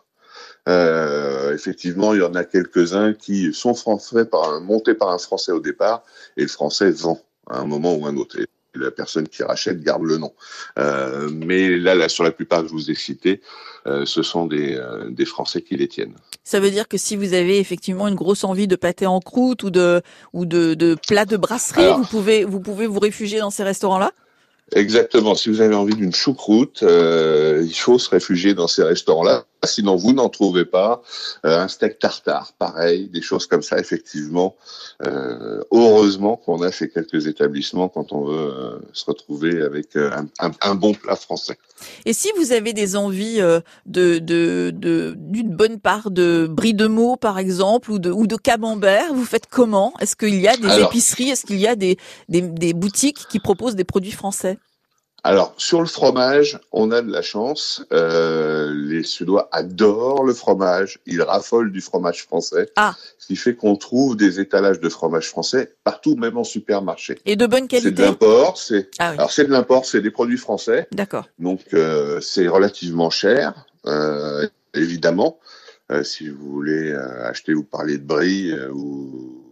[0.69, 5.19] Euh, effectivement, il y en a quelques-uns qui sont français par un, montés par un
[5.19, 6.03] Français au départ,
[6.37, 8.39] et le Français vend à un moment ou un autre.
[8.39, 10.33] Et la personne qui rachète garde le nom.
[10.79, 13.41] Euh, mais là, là, sur la plupart que je vous ai cités,
[13.87, 16.15] euh, ce sont des, euh, des Français qui les tiennent.
[16.45, 19.63] Ça veut dire que si vous avez effectivement une grosse envie de pâté en croûte
[19.63, 21.99] ou de ou de, de plats de brasserie, Alors.
[21.99, 24.13] vous pouvez vous pouvez vous réfugier dans ces restaurants-là?
[24.73, 25.35] Exactement.
[25.35, 29.45] Si vous avez envie d'une choucroute, euh, il faut se réfugier dans ces restaurants-là.
[29.67, 31.03] Sinon vous n'en trouvez pas.
[31.43, 34.57] un steak tartare, pareil, des choses comme ça, effectivement.
[35.73, 40.27] heureusement qu'on a ces quelques établissements quand on veut se retrouver avec un,
[40.61, 41.59] un, bon plat français.
[42.05, 43.41] Et si vous avez des envies
[43.87, 48.27] de d'une de, d'une bonne part de brie de mots, par exemple, ou de, ou
[48.27, 49.95] de camembert, vous faites comment?
[50.01, 51.31] Est-ce qu'il y a des épiceries?
[51.31, 51.97] Est-ce qu'il y a des,
[52.29, 54.59] des, des boutiques qui proposent des produits français?
[55.23, 57.85] Alors sur le fromage, on a de la chance.
[57.93, 60.99] Euh, les Suédois adorent le fromage.
[61.07, 62.71] Ils raffolent du fromage français.
[62.77, 62.95] Ah.
[63.19, 67.19] Ce qui fait qu'on trouve des étalages de fromage français partout, même en supermarché.
[67.27, 67.91] Et de bonne qualité.
[67.91, 68.59] C'est de l'import.
[68.59, 70.89] C'est ah alors c'est de l'import, c'est des produits français.
[70.93, 71.27] D'accord.
[71.39, 75.39] Donc euh, c'est relativement cher, euh, évidemment.
[76.05, 79.43] Si vous voulez acheter ou parler de brie ou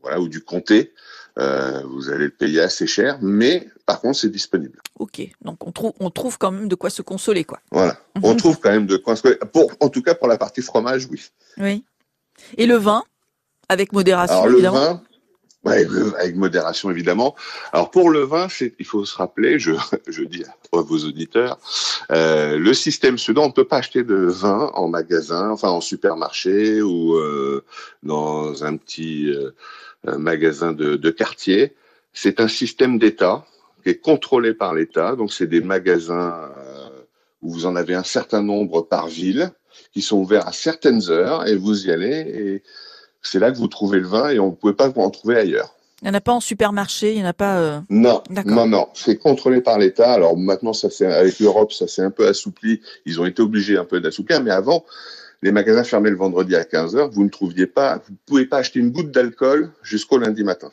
[0.00, 0.92] voilà ou du comté,
[1.38, 4.78] vous allez le payer assez cher, mais par contre, c'est disponible.
[4.98, 7.60] Ok, donc on trouve, on trouve quand même de quoi se consoler, quoi.
[7.70, 9.38] Voilà, on trouve quand même de quoi se consoler.
[9.52, 11.22] Pour, en tout cas, pour la partie fromage, oui.
[11.58, 11.84] Oui.
[12.56, 13.04] Et le vin,
[13.68, 14.80] avec modération, Alors, évidemment.
[14.80, 15.02] Le vin,
[15.68, 17.34] Avec modération évidemment.
[17.72, 19.72] Alors pour le vin, il faut se rappeler, je,
[20.24, 21.58] dis à vos auditeurs,
[22.10, 25.80] euh, le système suédois, on ne peut pas acheter de vin en magasin, enfin en
[25.80, 27.64] supermarché ou euh,
[28.02, 29.50] dans un petit euh,
[30.18, 31.74] magasin de, de quartier.
[32.12, 33.44] C'est un système d'État
[33.82, 35.16] qui est contrôlé par l'État.
[35.16, 36.50] Donc c'est des magasins
[37.42, 39.52] où vous en avez un certain nombre par ville
[39.92, 42.62] qui sont ouverts à certaines heures et vous y allez et
[43.22, 45.74] c'est là que vous trouvez le vin et on ne pouvait pas en trouver ailleurs.
[46.00, 47.58] Il n'y en a pas en supermarché, il n'y en a pas.
[47.58, 47.80] Euh...
[47.90, 48.88] Non, non, non.
[48.94, 50.12] C'est contrôlé par l'État.
[50.12, 52.80] Alors maintenant, ça avec l'Europe, ça s'est un peu assoupli.
[53.04, 54.84] Ils ont été obligés un peu d'assouplir, mais avant,
[55.42, 58.46] les magasins fermaient le vendredi à 15 h Vous ne trouviez pas, vous ne pouvez
[58.46, 60.70] pas acheter une goutte d'alcool jusqu'au lundi matin.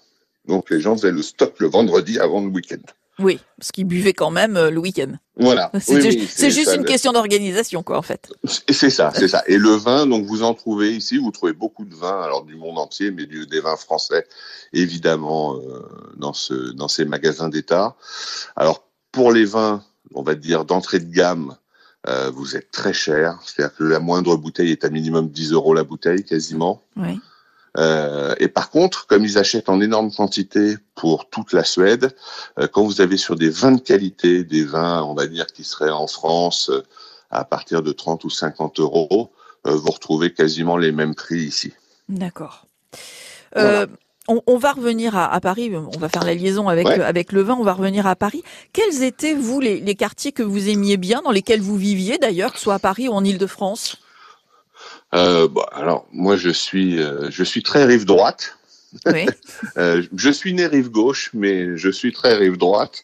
[0.47, 2.81] Donc les gens faisaient le stock le vendredi avant le week-end.
[3.19, 5.13] Oui, parce qu'ils buvaient quand même euh, le week-end.
[5.37, 5.71] Voilà.
[5.79, 8.29] C'est juste une question d'organisation, quoi, en fait.
[8.45, 9.43] C'est ça, c'est ça.
[9.47, 12.55] Et le vin, donc vous en trouvez ici, vous trouvez beaucoup de vins, alors du
[12.55, 14.25] monde entier, mais du, des vins français,
[14.73, 15.79] évidemment, euh,
[16.17, 17.95] dans ce, dans ces magasins d'État.
[18.55, 19.81] Alors pour les vins,
[20.13, 21.55] on va dire d'entrée de gamme,
[22.07, 23.39] euh, vous êtes très cher.
[23.43, 26.81] C'est-à-dire que la moindre bouteille est à minimum 10 euros la bouteille, quasiment.
[26.97, 27.19] Oui.
[27.77, 32.15] Euh, et par contre, comme ils achètent en énorme quantité pour toute la Suède,
[32.59, 35.63] euh, quand vous avez sur des vins de qualité, des vins, on va dire, qui
[35.63, 36.83] seraient en France euh,
[37.31, 39.31] à partir de 30 ou 50 euros,
[39.67, 41.73] vous retrouvez quasiment les mêmes prix ici.
[42.07, 42.67] D'accord.
[44.27, 47.63] On, va revenir à, Paris, on va faire la liaison avec, avec le vin, on
[47.63, 48.43] va revenir à Paris.
[48.73, 52.51] Quels étaient, vous, les, les quartiers que vous aimiez bien, dans lesquels vous viviez d'ailleurs,
[52.51, 53.97] que ce soit à Paris ou en Ile-de-France
[55.13, 58.57] euh, bon, alors moi je suis euh, je suis très rive droite.
[59.05, 59.25] Oui.
[59.77, 63.03] euh, je suis né rive gauche, mais je suis très rive droite.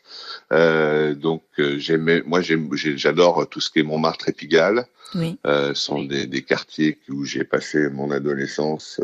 [0.52, 4.86] Donc j'aimais, moi j'adore tout ce qui est Montmartre et Pigalle.
[5.16, 5.38] Oui.
[5.74, 9.02] Sont des, des quartiers où j'ai passé mon adolescence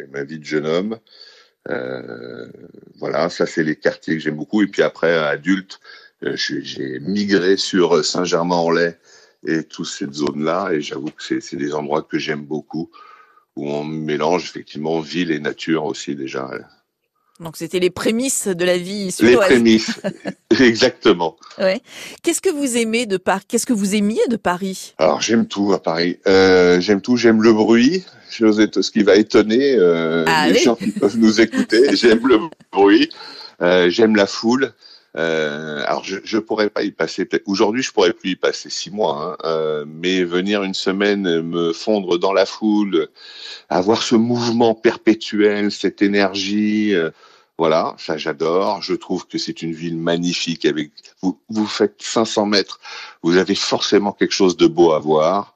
[0.00, 0.98] et ma vie de jeune homme.
[2.98, 4.62] voilà, ça c'est les quartiers que j'aime beaucoup.
[4.62, 5.80] Et puis après, adulte,
[6.22, 8.94] j'ai migré sur Saint-Germain-en-Laye
[9.46, 10.72] et toutes ces zones-là.
[10.72, 12.90] Et j'avoue que c'est des endroits que j'aime beaucoup,
[13.56, 16.50] où on mélange effectivement ville et nature aussi déjà.
[17.40, 19.48] Donc c'était les prémices de la vie suédoise.
[19.48, 20.00] Les prémices,
[20.60, 21.36] exactement.
[21.58, 21.80] Ouais.
[22.22, 24.94] Qu'est-ce que vous aimez de Paris Qu'est-ce que vous aimiez de Paris?
[24.98, 26.18] Alors j'aime tout à Paris.
[26.26, 27.16] Euh, j'aime tout.
[27.16, 28.04] J'aime le bruit.
[28.30, 31.94] Ce qui va étonner euh, ah les gens qui peuvent nous écouter.
[31.96, 32.38] j'aime le
[32.70, 33.10] bruit.
[33.60, 34.72] Euh, j'aime la foule.
[35.18, 38.90] Euh, alors je, je pourrais pas y passer aujourd'hui je pourrais plus y passer six
[38.90, 43.08] mois, hein, euh, mais venir une semaine me fondre dans la foule,
[43.68, 47.10] avoir ce mouvement perpétuel, cette énergie, euh,
[47.58, 48.82] voilà, ça j'adore.
[48.82, 50.64] Je trouve que c'est une ville magnifique.
[50.64, 50.90] Avec
[51.22, 52.80] vous, vous faites 500 mètres,
[53.22, 55.54] vous avez forcément quelque chose de beau à voir.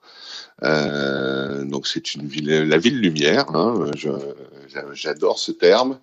[0.62, 3.54] Euh, donc c'est une ville, la ville lumière.
[3.54, 3.90] Hein,
[4.92, 5.98] J'adore ce terme.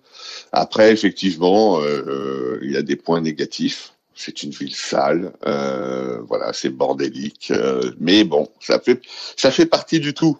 [0.52, 3.92] Après, effectivement, euh, il y a des points négatifs.
[4.16, 7.52] C'est une ville sale, euh, voilà, c'est bordélique,
[7.98, 9.02] mais bon, ça fait
[9.36, 10.38] ça fait partie du tout.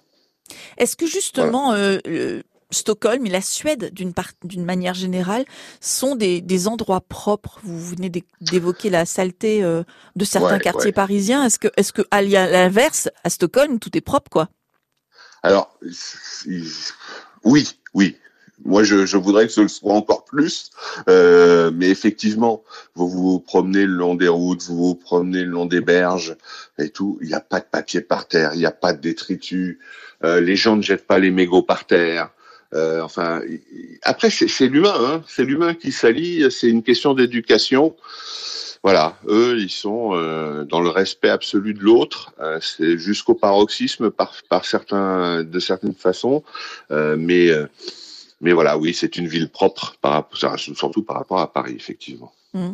[0.78, 1.74] Est-ce que justement
[2.74, 4.12] Stockholm et la Suède, d'une
[4.44, 5.44] d'une manière générale,
[5.80, 7.60] sont des, des endroits propres.
[7.62, 8.10] Vous venez
[8.40, 9.82] d'évoquer la saleté euh,
[10.16, 11.44] de certains quartiers parisiens.
[11.44, 14.48] Est-ce que, est-ce que à l'inverse, à Stockholm, tout est propre, quoi?
[15.42, 15.78] Alors,
[17.44, 18.16] oui, oui.
[18.64, 20.70] Moi, je, je, voudrais que ce soit encore plus,
[21.08, 22.62] euh, mais effectivement,
[22.94, 26.36] vous vous promenez le long des routes, vous vous promenez le long des berges
[26.78, 27.18] et tout.
[27.20, 29.78] Il n'y a pas de papier par terre, il n'y a pas de détritus.
[30.24, 32.30] Euh, les gens ne jettent pas les mégots par terre.
[32.74, 33.40] Euh, enfin,
[34.02, 37.94] après, c'est l'humain, hein, c'est l'humain qui s'allie, c'est une question d'éducation.
[38.82, 42.32] Voilà, eux, ils sont euh, dans le respect absolu de l'autre.
[42.40, 46.42] Euh, c'est jusqu'au paroxysme par, par certains, de certaines façons.
[46.90, 47.50] Mais,
[48.40, 52.32] mais voilà, oui, c'est une ville propre, par, surtout par rapport à Paris, effectivement.
[52.52, 52.72] Mmh.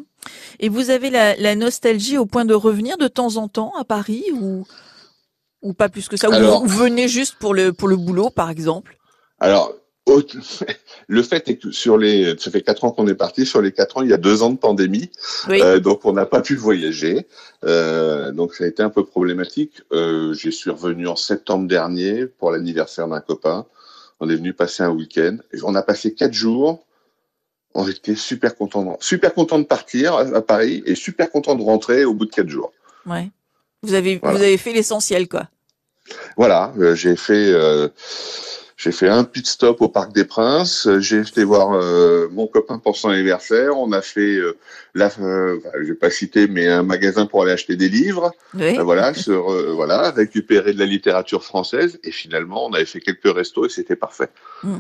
[0.58, 3.84] Et vous avez la, la, nostalgie au point de revenir de temps en temps à
[3.84, 4.66] Paris ou,
[5.62, 6.28] ou pas plus que ça?
[6.28, 8.98] Ou vous venez juste pour le, pour le boulot, par exemple?
[9.38, 9.72] Alors,
[11.08, 13.46] le fait est que sur les, ça fait quatre ans qu'on est parti.
[13.46, 15.10] Sur les quatre ans, il y a deux ans de pandémie,
[15.48, 17.26] euh, donc on n'a pas pu voyager.
[17.64, 19.82] Euh, donc ça a été un peu problématique.
[19.92, 23.66] Euh, J'y suis revenu en septembre dernier pour l'anniversaire d'un copain.
[24.20, 25.38] On est venu passer un week-end.
[25.62, 26.84] On a passé quatre jours.
[27.74, 32.04] On était super content, super content de partir à Paris et super content de rentrer
[32.04, 32.72] au bout de quatre jours.
[33.06, 33.30] Ouais.
[33.82, 35.48] Vous avez, vous avez fait l'essentiel, quoi.
[36.36, 37.54] Voilà, euh, j'ai fait.
[38.80, 40.88] Euh, j'ai fait un pit stop au Parc des Princes.
[40.98, 43.76] J'ai été voir euh, mon copain pour son anniversaire.
[43.78, 44.56] On a fait, euh,
[44.94, 48.32] la, euh, je vais pas citer, mais un magasin pour aller acheter des livres.
[48.54, 48.78] Oui.
[48.78, 49.12] Euh, voilà,
[49.74, 51.98] voilà, récupérer de la littérature française.
[52.04, 54.28] Et finalement, on avait fait quelques restos et c'était parfait.
[54.62, 54.78] Mmh.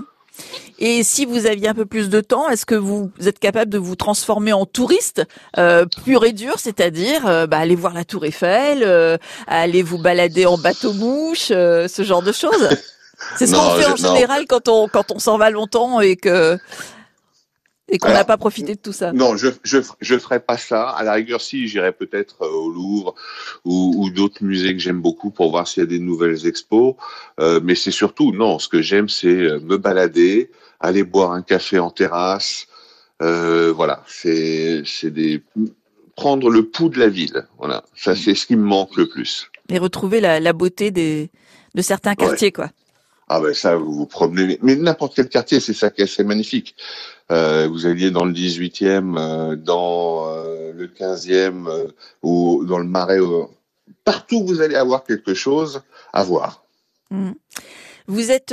[0.78, 3.78] Et si vous aviez un peu plus de temps, est-ce que vous êtes capable de
[3.78, 5.22] vous transformer en touriste
[5.58, 10.56] euh, pur et dur, c'est-à-dire bah, aller voir la Tour Eiffel, aller vous balader en
[10.56, 12.68] bateau-mouche, ce genre de choses?
[13.36, 16.58] C'est ce qu'on fait en général quand on quand on s'en va longtemps et que
[17.92, 19.12] et qu'on n'a pas profité de tout ça.
[19.12, 20.88] Non, je je je ferai pas ça.
[20.90, 23.14] À la rigueur, si j'irai peut-être euh, au Louvre
[23.64, 26.94] ou, ou d'autres musées que j'aime beaucoup pour voir s'il y a des nouvelles expos.
[27.40, 28.58] Euh, mais c'est surtout non.
[28.58, 32.66] Ce que j'aime, c'est euh, me balader, aller boire un café en terrasse.
[33.22, 35.42] Euh, voilà, c'est c'est des
[36.14, 37.46] prendre le pouls de la ville.
[37.58, 39.50] Voilà, ça c'est ce qui me manque le plus.
[39.68, 41.30] Et retrouver la, la beauté des
[41.74, 42.70] de certains quartiers, quoi.
[43.32, 46.74] Ah ben ça, vous vous promenez, mais n'importe quel quartier, c'est ça qui est magnifique.
[47.30, 51.86] Euh, vous alliez dans le 18e, euh, dans euh, le 15e euh,
[52.24, 53.20] ou dans le Marais,
[54.04, 56.64] partout vous allez avoir quelque chose à voir.
[57.12, 57.30] Mmh.
[58.08, 58.52] Vous êtes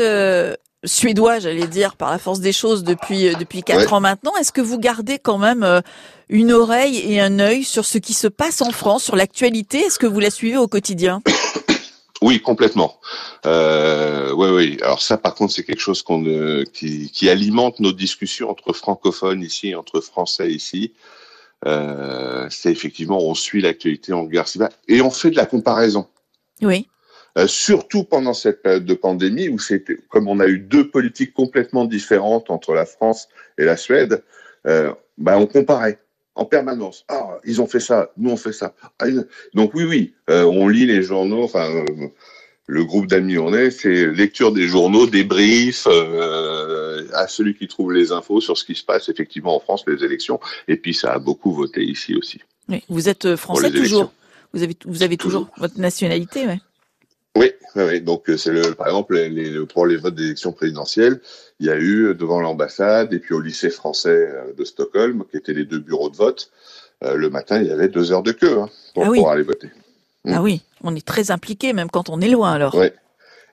[0.86, 4.36] suédois, j'allais dire, par la force des choses depuis depuis quatre ans maintenant.
[4.40, 5.82] Est-ce que vous gardez quand même
[6.30, 9.80] une oreille et un œil sur ce qui se passe en France, sur l'actualité?
[9.80, 11.24] Est-ce que vous la suivez au quotidien?
[12.22, 13.00] Oui, complètement.
[13.46, 14.78] Euh, oui, oui.
[14.82, 18.74] Alors ça, par contre, c'est quelque chose qu'on euh, qui, qui, alimente nos discussions entre
[18.74, 20.94] francophones ici, entre français ici.
[21.66, 24.50] Euh, c'est effectivement, on suit l'actualité, on regarde
[24.88, 26.08] et on fait de la comparaison.
[26.62, 26.88] Oui.
[27.38, 31.34] Euh, surtout pendant cette période de pandémie où c'était, comme on a eu deux politiques
[31.34, 33.28] complètement différentes entre la France
[33.60, 34.24] et la Suède,
[34.66, 36.00] euh, bah, on comparait
[36.38, 37.04] en permanence.
[37.10, 38.74] Ah, ils ont fait ça, nous on fait ça.
[39.00, 39.06] Ah,
[39.54, 41.44] donc oui, oui, euh, on lit les journaux.
[41.44, 42.08] Enfin, euh,
[42.68, 47.92] le groupe d'amis on est, c'est lecture des journaux, débrief euh, à celui qui trouve
[47.92, 50.40] les infos sur ce qui se passe effectivement en France, les élections.
[50.68, 52.40] Et puis ça a beaucoup voté ici aussi.
[52.70, 54.14] Oui, vous êtes français toujours.
[54.54, 56.60] Vous avez vous avez toujours, votre nationalité, ouais.
[57.38, 61.20] Oui, oui, donc c'est le, par exemple, les, pour les votes d'élection présidentielle,
[61.60, 65.38] il y a eu devant l'ambassade et puis au lycée français euh, de Stockholm, qui
[65.38, 66.50] étaient les deux bureaux de vote,
[67.04, 69.70] euh, le matin, il y avait deux heures de queue hein, pour, ah aller voter.
[70.28, 72.76] Ah oui, on est très impliqué, même quand on est loin alors.
[72.76, 72.88] Oui.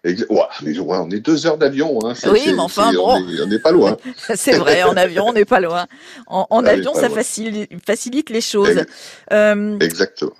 [0.04, 1.98] on est deux heures d'avion.
[2.06, 2.14] Hein.
[2.30, 3.22] Oui, mais enfin, bon.
[3.42, 3.98] On n'est pas loin.
[4.34, 5.86] c'est vrai, en avion, on n'est pas loin.
[6.26, 8.84] En, avion, ça facilite, facilite, les choses.
[9.30, 10.32] Euh, Exactement.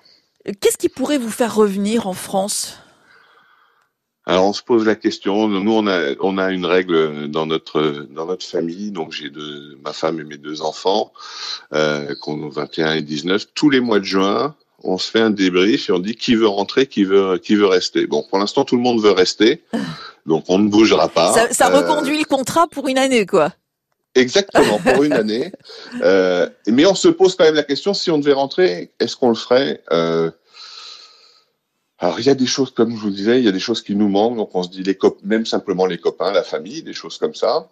[0.60, 2.78] Qu'est-ce qui pourrait vous faire revenir en France?
[4.26, 5.48] Alors on se pose la question.
[5.48, 8.90] Nous on a on a une règle dans notre dans notre famille.
[8.90, 11.12] Donc j'ai deux ma femme et mes deux enfants
[11.74, 13.46] euh, qui ont 21 et 19.
[13.54, 16.48] Tous les mois de juin, on se fait un débrief et on dit qui veut
[16.48, 18.06] rentrer, qui veut qui veut rester.
[18.06, 19.62] Bon pour l'instant tout le monde veut rester,
[20.26, 21.32] donc on ne bougera pas.
[21.34, 23.52] Ça, ça reconduit le contrat pour une année quoi.
[24.14, 25.52] Exactement, pour une année.
[26.02, 29.28] Euh, mais on se pose quand même la question, si on devait rentrer, est-ce qu'on
[29.28, 29.82] le ferait?
[29.90, 30.30] Euh,
[32.04, 33.82] alors il y a des choses, comme je vous disais, il y a des choses
[33.82, 36.92] qui nous manquent, donc on se dit les même simplement les copains, la famille, des
[36.92, 37.70] choses comme ça,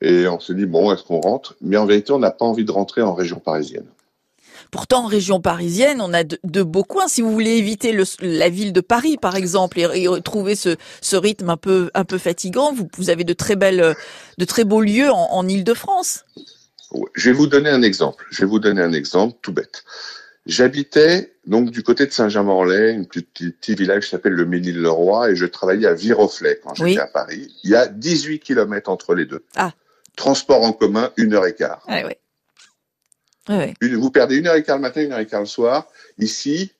[0.00, 1.56] et on se dit bon, est-ce qu'on rentre?
[1.60, 3.86] Mais en vérité, on n'a pas envie de rentrer en région parisienne.
[4.70, 7.08] Pourtant, en région parisienne, on a de, beaux coins.
[7.08, 11.16] Si vous voulez éviter le, la ville de Paris, par exemple, et, trouver ce, ce,
[11.16, 13.96] rythme un peu, un peu fatigant, vous, vous, avez de très belles,
[14.38, 16.24] de très beaux lieux en, en Île-de-France.
[17.14, 18.24] Je vais vous donner un exemple.
[18.30, 19.82] Je vais vous donner un exemple tout bête.
[20.46, 25.36] J'habitais donc du côté de Saint-Germain-en-Laye, un petit, petit, village qui s'appelle le Ménil-le-Roi, et
[25.36, 27.54] je travaillais à Viroflay quand j'étais à Paris.
[27.64, 29.42] Il y a 18 kilomètres entre les deux.
[29.56, 29.72] Ah.
[30.16, 31.82] Transport en commun, une heure et quart.
[31.88, 32.12] Ah, oui.
[33.48, 35.88] Ah, vous perdez une heure et quart le matin, une heure et quart le soir.
[36.18, 36.72] Ici,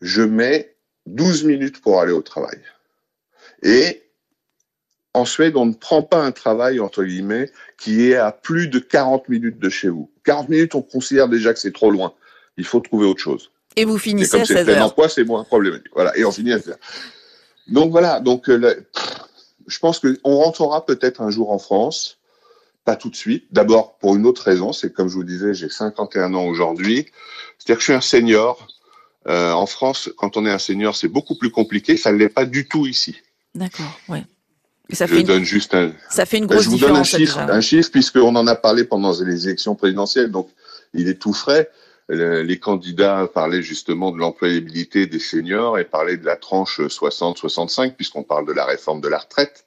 [0.00, 0.74] je mets
[1.06, 2.58] 12 minutes pour aller au travail.
[3.62, 4.02] Et
[5.12, 8.78] en Suède, on ne prend pas un travail, entre guillemets, qui est à plus de
[8.78, 10.10] 40 minutes de chez vous.
[10.24, 12.14] 40 minutes, on considère déjà que c'est trop loin.
[12.60, 13.50] Il faut trouver autre chose.
[13.76, 14.86] Et vous finissez et à 16 heures.
[14.86, 15.90] emploi, c'est moins problématique.
[15.94, 16.78] Voilà, et on finit à 16 heures.
[17.68, 18.74] Donc voilà, donc euh,
[19.66, 22.18] je pense qu'on rentrera peut-être un jour en France,
[22.84, 23.46] pas tout de suite.
[23.50, 27.06] D'abord pour une autre raison, c'est comme je vous disais, j'ai 51 ans aujourd'hui,
[27.58, 28.68] c'est-à-dire que je suis un senior.
[29.28, 31.96] Euh, en France, quand on est un senior, c'est beaucoup plus compliqué.
[31.96, 33.16] Ça ne l'est pas du tout ici.
[33.54, 34.24] D'accord, ouais.
[34.92, 35.92] ça je fait donne juste un.
[36.10, 38.84] Ça fait une grosse je vous donne un chiffre, un chiffre puisqu'on en a parlé
[38.84, 40.50] pendant les élections présidentielles, donc
[40.92, 41.70] il est tout frais
[42.10, 48.24] les candidats parlaient justement de l'employabilité des seniors et parlaient de la tranche 60-65 puisqu'on
[48.24, 49.64] parle de la réforme de la retraite,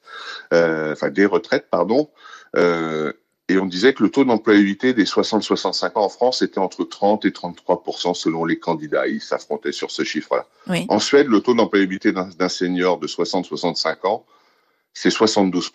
[0.54, 2.10] euh, enfin des retraites, pardon.
[2.56, 3.14] Euh,
[3.50, 7.26] et on disait que le taux d'employabilité des 60-65 ans en France était entre 30
[7.26, 9.08] et 33% selon les candidats.
[9.08, 10.48] Ils s'affrontaient sur ce chiffre-là.
[10.88, 14.26] En Suède, le taux d'employabilité d'un senior de 60-65 ans,
[14.94, 15.72] c'est 72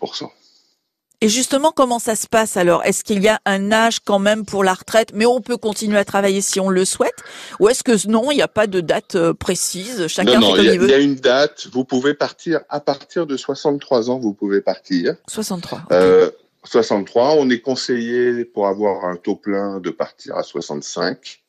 [1.20, 2.84] et justement, comment ça se passe alors?
[2.84, 5.98] Est-ce qu'il y a un âge quand même pour la retraite, mais on peut continuer
[5.98, 7.16] à travailler si on le souhaite?
[7.58, 10.06] Ou est-ce que non, il n'y a pas de date euh, précise?
[10.06, 11.66] Chacun non, non, il y, a une date.
[11.72, 14.20] Vous pouvez partir à partir de 63 ans.
[14.20, 15.16] Vous pouvez partir.
[15.26, 15.82] 63.
[15.90, 16.30] Euh,
[16.62, 17.34] 63.
[17.34, 21.40] On est conseillé pour avoir un taux plein de partir à 65.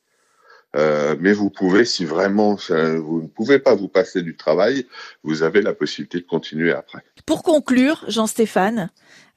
[0.75, 4.85] Euh, mais vous pouvez, si vraiment vous ne pouvez pas vous passer du travail,
[5.23, 6.99] vous avez la possibilité de continuer après.
[7.25, 8.91] Pour conclure, Jean-Stéphane,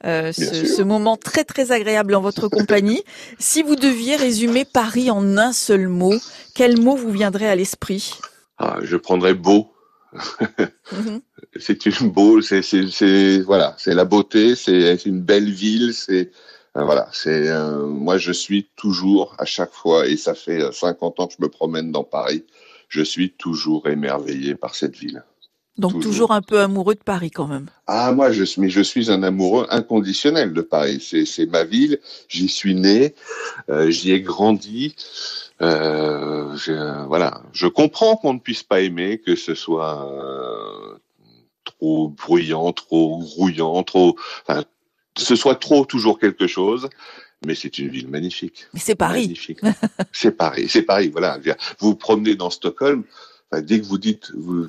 [0.05, 3.03] euh, ce, ce, moment très très agréable en votre compagnie,
[3.39, 6.13] si vous deviez résumer Paris en un seul mot,
[6.53, 8.19] quel mot vous viendrait à l'esprit?
[8.59, 9.69] Ah, Je prendrais beau.
[10.91, 11.21] Mhm.
[11.59, 16.29] C'est une beau, c'est voilà, c'est la beauté, c'est une belle ville, c'est
[16.75, 21.27] voilà, c'est euh, moi je suis toujours à chaque fois et ça fait 50 ans
[21.27, 22.45] que je me promène dans Paris,
[22.89, 25.23] je suis toujours émerveillé par cette ville.
[25.77, 26.31] Donc toujours.
[26.31, 27.67] un peu amoureux de Paris quand même.
[27.87, 30.99] Ah moi je mais je suis un amoureux inconditionnel de Paris.
[30.99, 31.99] C'est c'est ma ville.
[32.27, 33.15] J'y suis né,
[33.69, 34.95] euh, j'y ai grandi.
[35.61, 36.55] Euh,
[37.07, 40.07] voilà, je comprends qu'on ne puisse pas aimer, que ce soit
[41.63, 44.15] trop bruyant, trop grouillant, trop,
[44.47, 44.63] enfin,
[45.17, 46.89] ce soit trop toujours quelque chose.
[47.45, 48.67] Mais c'est une ville magnifique.
[48.73, 49.37] Mais c'est Paris.
[50.13, 51.09] c'est Paris, c'est Paris.
[51.09, 51.39] Voilà.
[51.79, 53.03] Vous vous promenez dans Stockholm,
[53.61, 54.67] dès que vous dites, vous,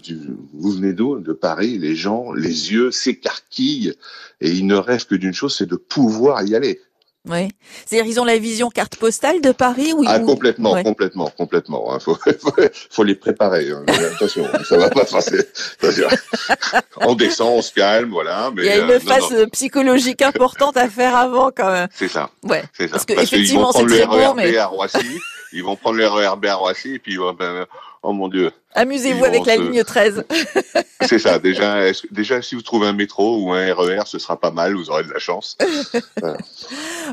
[0.53, 1.19] vous venez d'où?
[1.21, 3.95] De Paris, les gens, les yeux s'écarquillent
[4.41, 6.81] et ils ne rêvent que d'une chose, c'est de pouvoir y aller.
[7.27, 7.49] Oui.
[7.87, 11.87] C'est-à-dire ils ont la vision carte postale de Paris ou Ah complètement, complètement, complètement.
[11.89, 11.99] Il hein.
[12.01, 12.19] faut,
[12.91, 13.71] faut, les préparer.
[13.71, 13.85] Hein.
[14.15, 15.39] Attention, ça va pas passer.
[17.01, 18.51] on descend, on se calme, voilà.
[18.55, 21.89] Mais, Il y a une euh, phase psychologique importante à faire avant quand même.
[21.95, 22.29] C'est ça.
[22.43, 22.63] Ouais.
[22.75, 22.93] C'est ça.
[22.93, 25.19] Parce que effectivement c'est très beau, mais à Roissy,
[25.55, 27.67] ils vont prendre le RERB à Roissy et puis ben,
[28.05, 28.53] oh mon dieu.
[28.75, 30.25] Amusez-vous avec la ligne 13.
[31.03, 31.39] C'est ça.
[31.39, 34.75] Déjà, déjà, si vous trouvez un métro ou un RER, ce sera pas mal.
[34.75, 35.57] Vous aurez de la chance.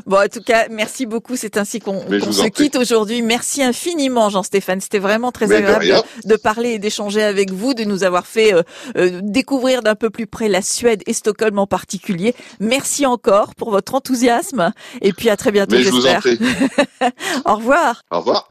[0.06, 1.36] Bon, en tout cas, merci beaucoup.
[1.36, 3.20] C'est ainsi qu'on se quitte aujourd'hui.
[3.20, 4.80] Merci infiniment, Jean-Stéphane.
[4.80, 8.62] C'était vraiment très agréable de, parler et d'échanger avec vous, de nous avoir fait euh,
[8.96, 12.34] euh, découvrir d'un peu plus près la Suède et Stockholm en particulier.
[12.58, 14.72] Merci encore pour votre enthousiasme.
[15.02, 16.22] Et puis à très bientôt, j'espère.
[17.44, 18.02] Au revoir.
[18.10, 18.40] Au revoir.